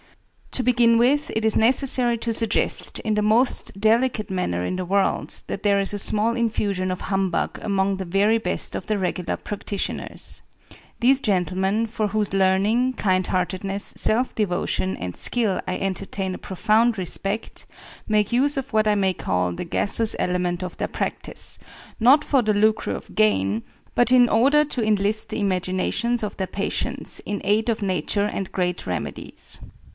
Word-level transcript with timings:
To 0.53 0.63
begin 0.63 0.97
with, 0.97 1.29
it 1.35 1.45
is 1.45 1.55
necessary 1.55 2.17
to 2.17 2.33
suggest, 2.33 2.97
in 3.01 3.13
the 3.13 3.21
most 3.21 3.79
delicate 3.79 4.29
manner 4.29 4.65
in 4.65 4.75
the 4.75 4.83
world, 4.85 5.43
that 5.47 5.63
there 5.63 5.79
is 5.79 5.93
a 5.93 5.99
small 5.99 6.35
infusion 6.35 6.91
of 6.91 7.01
humbug 7.01 7.59
among 7.61 7.95
the 7.97 8.03
very 8.05 8.37
best 8.39 8.75
of 8.75 8.87
the 8.87 8.97
regular 8.97 9.37
practitioners. 9.37 10.41
These 10.99 11.21
gentlemen, 11.21 11.85
for 11.85 12.07
whose 12.07 12.33
learning, 12.33 12.93
kind 12.93 13.25
heartedness, 13.27 13.93
self 13.95 14.35
devotion, 14.35 14.97
and 14.97 15.15
skill 15.15 15.61
I 15.67 15.77
entertain 15.77 16.33
a 16.35 16.39
profound 16.39 16.97
respect, 16.97 17.65
make 18.07 18.33
use 18.33 18.57
of 18.57 18.73
what 18.73 18.87
I 18.87 18.95
may 18.95 19.13
call 19.13 19.53
the 19.53 19.63
gaseous 19.65 20.15
element 20.19 20.63
of 20.63 20.75
their 20.77 20.89
practice, 20.89 21.59
not 21.99 22.23
for 22.25 22.41
the 22.41 22.55
lucre 22.55 22.91
of 22.91 23.15
gain, 23.15 23.63
but 23.95 24.11
in 24.11 24.27
order 24.27 24.65
to 24.65 24.83
enlist 24.83 25.29
the 25.29 25.39
imaginations 25.39 26.23
of 26.23 26.37
their 26.37 26.47
patients 26.47 27.21
in 27.23 27.39
aid 27.45 27.69
of 27.69 27.81
nature 27.83 28.25
and 28.25 28.51
great 28.51 28.85
remedies. 28.85 29.61